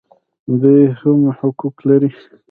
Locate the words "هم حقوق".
0.99-1.77